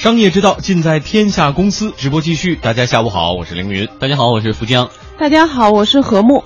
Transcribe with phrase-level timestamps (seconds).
[0.00, 2.56] 商业之道尽在天下公司，直播继续。
[2.56, 3.86] 大家下午好，我是凌云。
[3.98, 4.90] 大家好，我是福江。
[5.18, 6.42] 大家好，我是何木。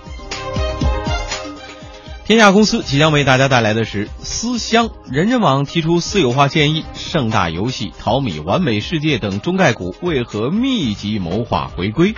[2.25, 4.91] 天下公司即将为大家带来的是思乡。
[5.09, 12.17] 人人网提出私有化建议，盛大游戏、淘米、完美世界等中概股为何密集谋划回归？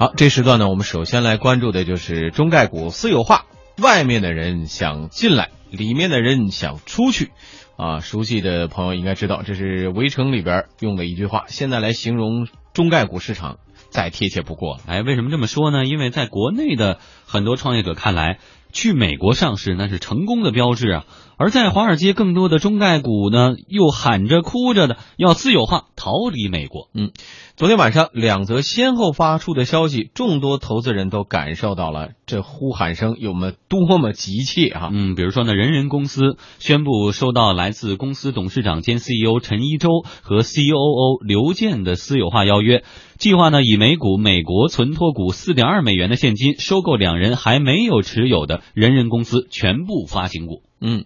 [0.00, 3.44] 好，这时段呢，我们首先来关注的就是中概股私有化，
[3.80, 7.30] 外面的人想进来，里面的人想出去。
[7.78, 11.44] 啊，熟悉的朋友应该知道，这是《围城》里边用的一句话。
[11.46, 14.80] 现在来形容中概股市场，再贴切不过了。
[14.88, 15.86] 哎，为什么这么说呢？
[15.86, 18.40] 因为在国内的很多创业者看来，
[18.72, 21.04] 去美国上市那是成功的标志啊。
[21.38, 26.88] 而在华尔街，更多的中概股呢，又喊着哭着的要私有化，逃离美国。
[26.92, 27.12] 嗯，
[27.56, 34.90] 昨天晚上两则先后发出的消息，众多投资人都感受到了这呼喊声有么多么急切啊！
[34.92, 39.90] 嗯，比如说呢，人人公司宣布收到来自公司董事长兼 CEO 陈一舟
[40.22, 42.82] 和 COO 刘健的私有化邀约，
[43.16, 50.64] 计划呢以每股美国存托股四点二美元的现金收购两人还没有持有的人人公司全部发行股。
[50.80, 51.04] 嗯。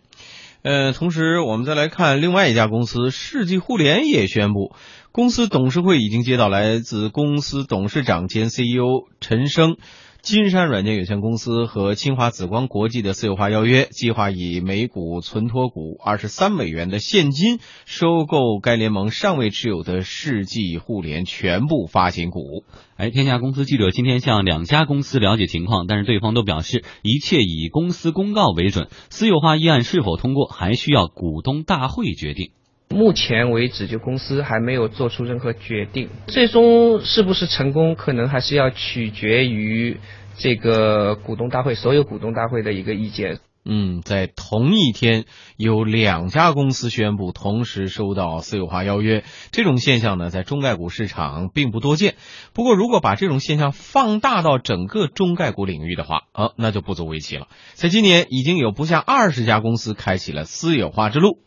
[0.62, 4.76] 呃，同时我们再来看另外一家公司世纪互联也宣布，
[5.10, 9.76] 公司董事会已经接到来自公司董事长兼 CEO 陈生。
[10.22, 22.62] 金山软件有限公司和清华紫光国际的私有化邀约，计划以每股存托股二十三美元的现金收购该联盟尚未持有的世纪互联全部发行股。
[22.96, 32.52] 哎，天下公司记者今天向两家公司了解情况，但是对方都表示一切以公司公告为准，私有化议案是否通过还需要股东大会决定。
[32.92, 39.98] 目前为止，就公司还没有做出任何决定，最终是不是成功，可能还是要取决于
[40.36, 43.40] 这个股东大会所有股东大会的一个意见。
[43.64, 45.24] 嗯，在同一天，
[45.56, 49.22] 有两家公司宣布同时收到私有化邀约，
[49.52, 52.16] 这种现象呢，在中概股市场并不多见。
[52.54, 57.46] 不过，如果把这种现象放大到整个中概股领域的话，啊，那就不足为奇了。
[57.74, 61.38] 在今年，已经有不下二十家公司开启了私有化之路。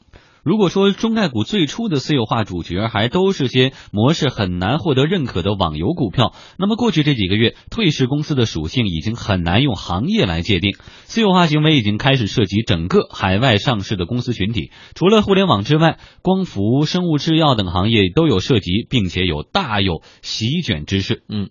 [0.46, 10.78] 如果说中概股最初的私有化主角还都是些模式很难获得认可的网游股票，那么过去这几个月，退市公司的属性已经很难用行业来界定。
[11.06, 21.24] 私有化行为已经开始涉及整个海外上市的公司群体，除了互联网之外，光伏、生物制药等行业都有涉及，并且有大有席卷之势。
[21.28, 21.50] 嗯，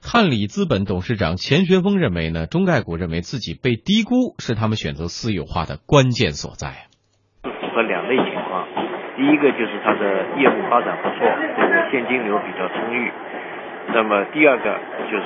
[0.00, 6.86] 汉理资本董事长钱学峰认为呢，中概股认为自己被低估，是他们选择私有化的关键所在。
[9.22, 13.08] 第一个就是它的业务发展不错，这个现金流比较充裕。
[13.94, 14.76] 那么第二个
[15.08, 15.24] 就是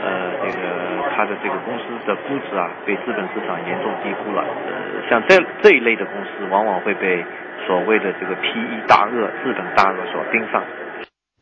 [0.00, 4.42] 呃，这个它的这个公司的估值啊，被资本市场严重低估了。
[4.42, 7.24] 呃，像这这一类的公司，往往会被
[7.66, 10.62] 所谓的这个 PE 大鳄、资本大鳄所盯上。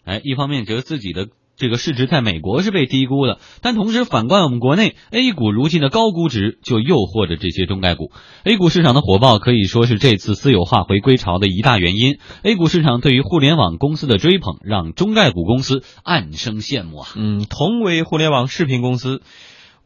[0.07, 1.27] 哎，一方面觉得自己的。
[1.59, 8.13] 这个市值在美国是被低估的，但同时反观我们国内 A 股如今的高估值，就诱惑着这些中概股。
[8.45, 12.19] A 股市场的火爆可以说是这次私有化回归潮的一大原因。
[12.43, 17.09] A 股市场对于互联网公司的追捧，让中概股公司暗生羡慕啊。
[17.17, 19.21] 嗯，同为互联网视频公司。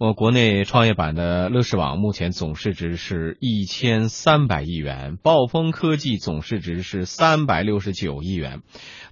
[0.03, 8.63] 我国内创业板的乐视网目前总市值是一千三百亿元，暴风科技总市值是三百六十九亿元，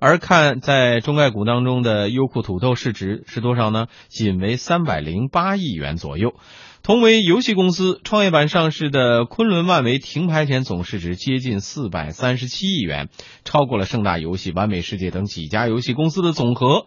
[0.01, 3.87] 而看在中概股当中的优酷土豆市值是多少呢？
[4.09, 6.34] 仅为三百零八亿元左右。
[6.83, 13.11] 同为游戏公司，创业板上市的昆仑万维停牌前总市值接近四百三十七亿元，
[13.45, 16.87] 超过了盛大游戏、完美世界等几家游戏公司的总和。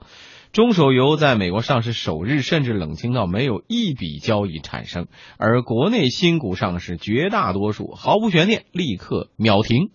[0.53, 5.07] 中手游在美国上市首日，甚至冷清到没有一笔交易产生，
[5.39, 9.89] 而国内新股上市，绝大多数毫无悬念，立刻秒停。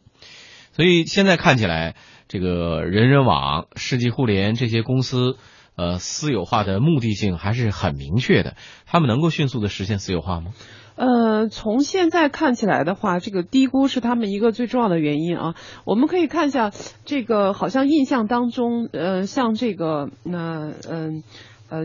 [0.72, 1.94] 所以现在看起来，
[2.26, 5.36] 这个人人网、世纪互联这些公司，
[5.76, 8.56] 呃，私有化的目的性还是很明确的。
[8.84, 10.50] 他们能够迅速的实现私有化吗？
[10.98, 15.54] 呃，从现在看起来的话，这个低估是他们一个最重要的原因啊。
[15.84, 16.72] 我们可以看一下
[17.04, 21.22] 这个，好像印象当中，呃，像这个，那，嗯。
[21.22, 21.22] 呃，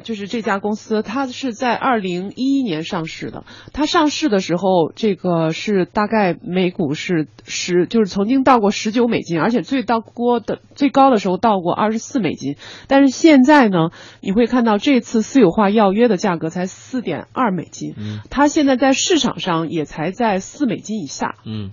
[0.03, 3.43] 就是这家公司，它是在二零一一年上市的。
[3.73, 12.55] 它上市的时候，这个是大概每股是十，就是曾经到过十九美金，而且最到过的最高的时候到过二十四美金。
[12.87, 13.89] 但是现在呢，
[14.21, 17.93] 你会看到这次私有化要约的价格才四点二美金，
[18.29, 21.35] 它现在在市场上也才在四美金以下。
[21.45, 21.71] 嗯。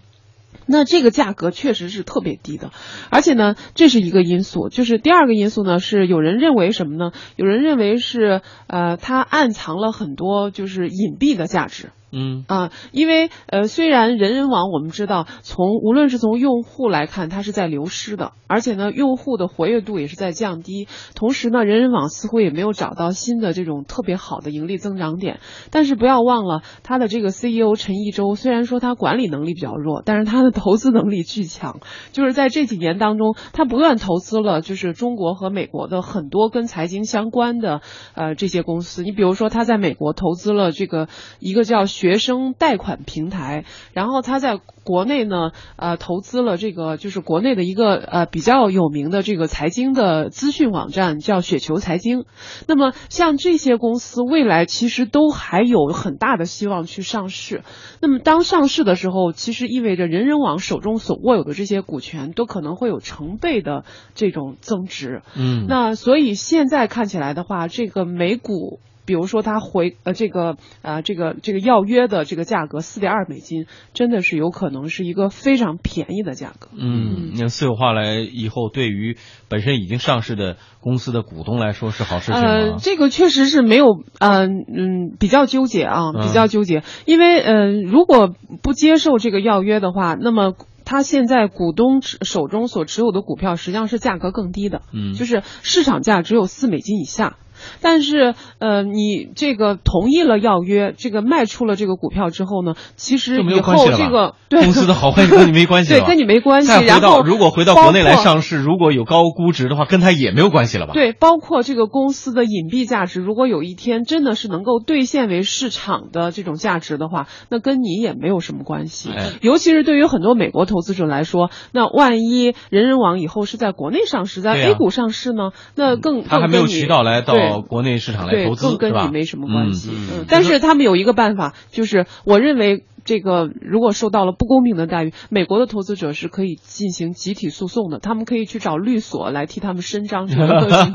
[0.71, 2.71] 那这个价格确实是特别低的，
[3.11, 4.69] 而且呢，这是一个因素。
[4.69, 7.11] 就是第二个因素呢，是有人认为什么呢？
[7.35, 20.89] 有人认为是呃，它暗藏了很多就是隐蔽的价值嗯啊，因为呃，虽然人人网我们知道，从无论是从用户来看，它是在流失的，而且呢，用户的活跃度也是在降低。
[21.15, 25.39] 同时呢，人人网似乎也没有找到新的这种特别好的盈利增长点。
[25.71, 31.79] 但是不要忘了，它的这个 CEO 陈一舟，虽然说他管理能力比较弱，但是他的投资能力巨强。
[32.11, 37.83] 就是在这几年当中，他不断投资了，就是中国和美国的很多跟财经相关的
[38.15, 39.05] 呃这些公司。
[39.05, 41.07] 你比如说，他在美国投资了这个
[41.39, 41.87] 一个叫。
[42.01, 52.25] 学生贷款平台，然后他在国内呢，呃，投资了这个就是国内的一个呃比较有名的这个财经的资讯网站，叫雪球财经。
[52.67, 57.65] 那么像这些公司，未来其实都还有很大的希望去上市。
[58.01, 65.21] 那么当上市的时候，其实意味着人人网手中所握有的这些股权都可能会有成倍的这种增值。
[65.37, 68.81] 嗯，那所以现在看起来的话，这个美股。
[69.11, 76.69] 比如说，他回呃这个啊这个这个要约的这个价格四点二美金，真的是有可能是一个非常便宜的价格。
[76.79, 79.17] 嗯，那私有化来以后，对于
[79.49, 82.49] 本身已经上市的公司的股东来说是好事情吗？
[82.49, 90.55] 呃，这个确实是没有，嗯嗯，比较纠结啊，比较纠结，因为呃，如果不接受这个要约的话，那么
[90.85, 97.37] 他现在股东手中所持有的股票实际上是价格更低的，嗯，就是市场价只有四美金以下。
[97.81, 106.69] 但是，呃，你这个同意了要约，这个卖出了这个股票之后呢，其实以后这个对 公司的好坏跟你没关系 对，跟你没关系。
[106.69, 110.93] 再回到如果回到国内来上市，如果有高估值的话，跟他也没有关系了吧？
[110.93, 119.11] 对，包括这个公司的隐蔽价值，如果有一天真的是能够兑现为市场的这种价值的话，那跟你也没有什么关系。
[119.41, 127.35] 尤其是对于很多美国投资者来说，那万一人人网以后是在国内上市，在 A 股上市呢，那更他还没有渠道来到。
[127.51, 129.91] 到国内市场来投资，更跟你没什么关系。
[129.93, 132.85] 嗯，但是他们有一个办法，就是我认为。
[133.05, 140.93] 这个如果受到了不公平的待遇，美国的投资者是可以进行集体诉讼的，他们可以去找律所来替他们伸张这个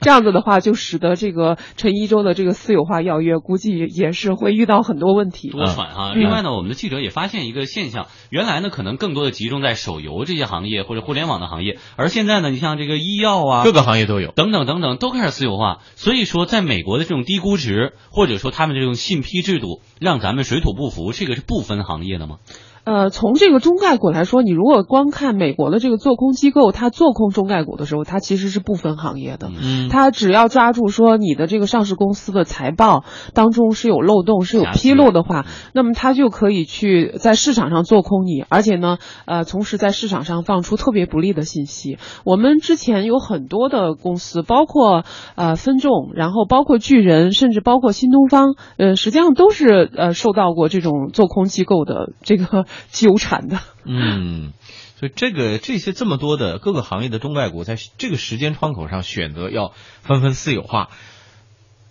[0.00, 5.48] 这样子的话，就使得这个陈一舟的这个私有化要约，估计也是会遇到很多问题。
[5.56, 6.12] 多舛啊！
[6.14, 15.78] 另外呢，我们的记者也发现一个现象，原来呢可能更多的集中在手游这些行业或者互联网的行业，而现在呢，你像这个医药啊，各个行业都有，等等等等，都开始私有化。
[15.94, 21.45] 所以说，在美国的这种低估值，或者说他们这种信批制度，让咱们水土不服，这个是。
[21.46, 22.38] 不分行业的吗？
[22.86, 29.50] 呃，从这个中概股来说，你如果光看美国的这个做空机构，它做空中概股的时候，它其实是不分行业的。
[29.60, 33.02] 嗯，它只要抓住说你的这个上市公司的财报
[33.34, 41.98] 当中是有漏洞、是有纰漏的话，那么它就可以去在市场上做空你，而且呢，呃，同时在市场上放出特别不利的信息。
[42.24, 45.02] 我们之前有很多的公司，包括
[45.34, 52.64] 呃分众，然后包括巨人，甚至包括新东方，呃，实际上都是呃受到过这种做空机构的这个。
[52.90, 54.52] 纠缠的，嗯，
[54.98, 60.90] 所以这个这些这么多的各个行业的中概股，在这个时间窗口上选择要纷纷私有化，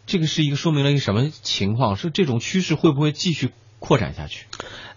[0.05, 1.95] 这个是一个说明了一个什么情况？
[1.95, 4.45] 是这种趋势会不会继续扩展下去？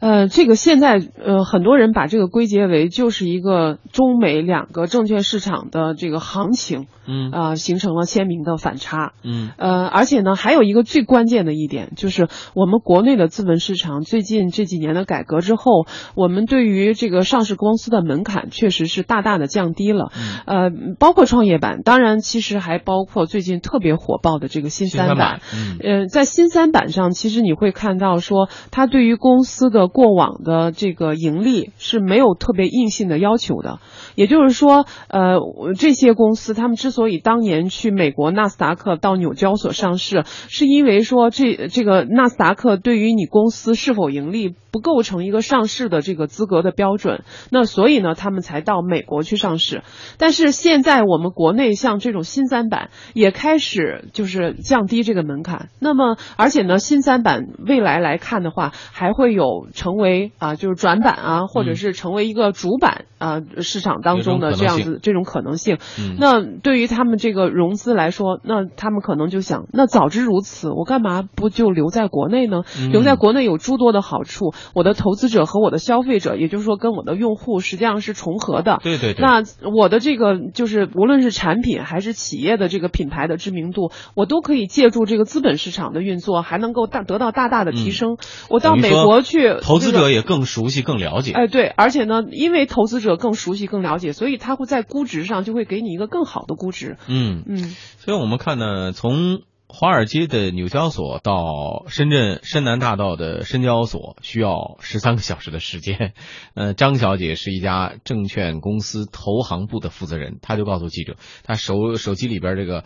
[0.00, 7.32] 呃，这个现在呃，很多人把这个归结为就是一个中美两个证券市场的这个行情，嗯。
[7.32, 9.50] 啊，形成了鲜明的反差，嗯。
[9.58, 20.12] 呃，而且呢，还有一个最关键的一点，就是我们国内的资本市场最近这几年的改革之后，我们对于这个上市公司的门槛确实是大大的降低了，
[20.46, 20.70] 呃，
[21.00, 33.80] 包括创业板，当然其实还包括最近特别火爆的这个新三板，嗯，呃，在新三板上，其实你会看到说，它他对于公司的过往的这个盈利是没有特别硬性的要求的，
[34.14, 35.40] 也就是说，呃，
[35.76, 49.82] 这些公司他们之所以当年去美国纳斯达克到纽交所上市，是因为说这这个纳斯达克对于你公司是否盈利不构成一个上市的这个资格的标准，那所以呢，他们才到美国去上市。
[50.18, 58.57] 但是现在我们国内像这种新三板也开始就是降低这个门槛，那么而且呢，新三板未来来看的话，
[58.92, 65.78] 还会有成为啊，就是转板啊，或者是成为一个主板啊，市场当中的这样子这种可能性。
[66.18, 72.62] 那对于他们这个融资来说，那他们可能就想，那早知如此，我干嘛不就留在国内呢？
[72.90, 78.78] 留在国内有诸多的好处，我的投资者和我的消费者，也就是说跟我的用户实际上是重合的。
[78.82, 79.20] 对对对。
[79.20, 88.16] 那我的这个就是无论是产品还是企业的这个品牌的知名度，我都可以借助这个资本市场的运作，还能够大得到大大的提升。
[88.48, 89.56] 我到美国去。
[89.60, 91.32] 投资者也更熟悉、更了解。
[91.32, 96.96] 哎，对，而且呢，因为投资者更熟悉、更了解，所以他会在估值上就会给你一个更好的估值。
[97.08, 97.58] 嗯嗯。
[97.98, 106.14] 所以我们看呢，从华尔街的纽交所到深圳深南大道的深交所需要十三个小时的时间。
[106.54, 112.84] 呃，张小姐是一家证券公司投行部的负责人，她就告诉记者，她手手机里边这个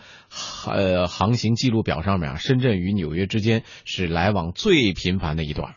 [0.67, 5.75] 呃航行记录表上面，深圳与纽约之间是来往最频繁的一段。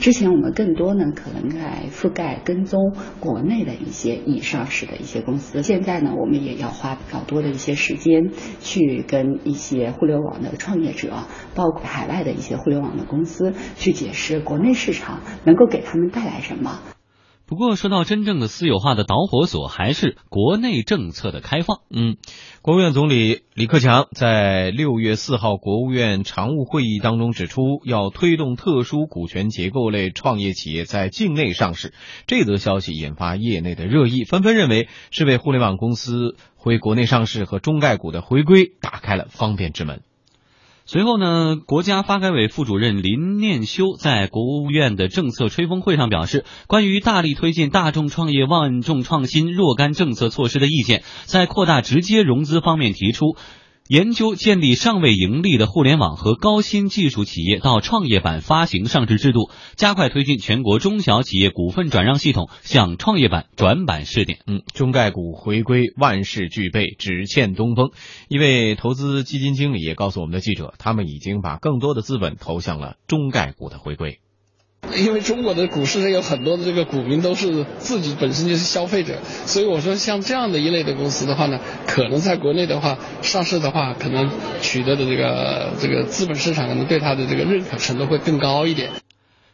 [0.00, 5.62] 之前我们更多呢，可能在覆盖跟踪国内的一些已上市的一些公司。
[5.62, 11.24] 现在呢，我们也要花比较多的一些时间去跟一些互联网的创业者，
[11.54, 16.80] 包括海外的一些互联网的公司，去解释国内市场能够给他们带来什么。
[17.48, 21.78] 不过，说到真正的私有化的导火索，还是国内政策的开放。
[21.90, 22.16] 嗯，
[22.60, 31.94] 国务院总理李克强在六月四号国务院常务会议当中指出，要推动特殊股权结构类创业企业在境内上市。
[32.26, 40.02] 这则消息引发业内的热议，纷纷认为是为互联网公司回国内上市和中概股的回归打开了方便之门。
[40.88, 53.34] 随后呢，国家发改委副主任林念修在国务院的政策吹风会上表示，关于大力推进大众创业、万众创新若干政策措施的意见，在扩大直接融资方面提出。
[53.88, 64.40] 研究建立尚未盈利的互联网和高新技术企业到创业板发行上市制度，加快推进全国中小企业股份转让系统向创业板转板试点。
[64.48, 67.90] 嗯，中概股回归万事俱备，只欠东风。
[68.28, 74.18] 一位投资基金经理也告诉我们的记者，他们已经把更多的资本投向了中概股的回归。
[74.96, 84.30] 因为中国的股市上有很多的这个股民都是自己本身就是消费者，所以我说像这样的一类的公司的话呢，可能在国内的话上市的话，可能
[84.60, 88.90] 取得的这个这个资本市场可能对它的这个认可程度会更高一点。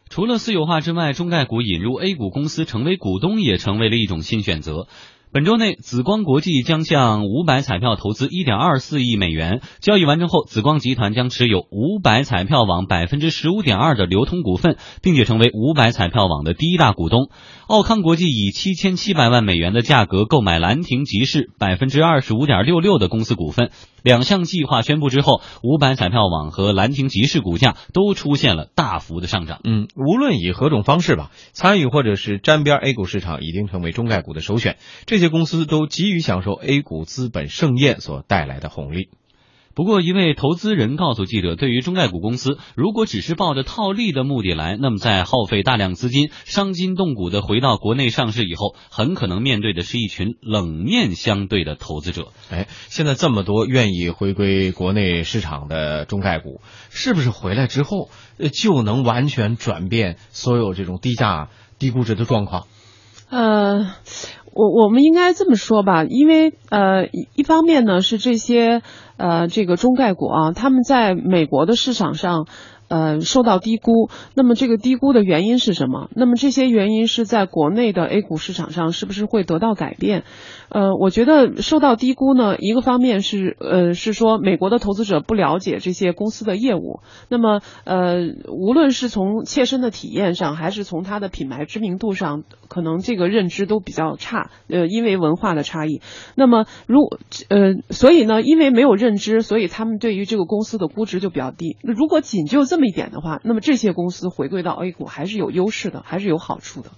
[0.09, 4.87] 除了私有化之外，中概股引入 A 股公司成为股东也成为了一种新选择。
[5.33, 9.61] 本周内，紫光国际将向五百彩票投资一点二四亿美元。
[9.79, 17.29] 交易完成后，紫光集团将持有五百彩票网百分之十五点二的流通股份，并且成为五百彩票网的第一大股东。
[17.65, 23.71] 奥康国际以七千七百万美元的价格购买兰亭集市百分之二十五点六六的公司股份。
[24.03, 29.61] 两项计划宣布之后，五百彩票网和兰亭集市股价都出现了大幅的上涨。
[29.63, 34.77] 嗯，无论以何种方式吧，参与或者是沾边 A 股市场已经成为中概股的首选。
[35.05, 39.09] 这些公司都急于享受 A 股资本盛宴所带来的红利。
[39.75, 52.27] 不过，一位投资人告诉记者，对于中概股公司，如果只是抱着套利的目的来，那么在耗费大量资金、伤筋动骨的回到国内上市以后，很可能面对的是一群冷面相对的投资者。
[52.51, 56.61] 哎，现在这么多愿意回归国内市场的中概股，
[56.91, 58.11] 是不是回来之后
[58.51, 61.49] 就能完全转变所有这种低价、
[61.79, 62.67] 低估值的状况？
[63.29, 63.87] 呃，
[64.53, 68.81] 我我们应该这么说吧，因为呃，一方面呢是这些
[69.17, 72.47] 呃这个中概股啊，他们在美国的市场上
[72.93, 76.09] 呃受到低估，那么这个低估的原因是什么？
[76.15, 80.23] 那么这些原因是在国内的 A 股市场上是不是会得到改变？
[80.69, 88.15] 呃，我觉得受到低估呢，一个方面是呃是说美国的投资者不了解这些公司的业务，那么呃
[88.47, 96.01] 无论是从切身的体验上，还是从它的品牌知名度上，可能这个认知都比较差，呃，因为文化的差异。
[96.35, 97.01] 那么如
[97.49, 101.77] 呃所以呢，因为没有认知，所以他们对于这个公司的估值就比较低。
[101.83, 106.91] 如果仅就这么一点的话，那么这些公司回归到 A 股还是有优势的，还是有好处的。